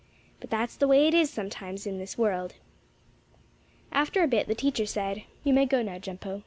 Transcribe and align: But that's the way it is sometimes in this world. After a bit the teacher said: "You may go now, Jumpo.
But 0.39 0.49
that's 0.49 0.75
the 0.77 0.87
way 0.87 1.07
it 1.07 1.13
is 1.13 1.29
sometimes 1.29 1.85
in 1.85 1.99
this 1.99 2.17
world. 2.17 2.55
After 3.91 4.23
a 4.23 4.27
bit 4.27 4.47
the 4.47 4.55
teacher 4.55 4.87
said: 4.87 5.25
"You 5.43 5.53
may 5.53 5.67
go 5.67 5.83
now, 5.83 5.99
Jumpo. 5.99 6.39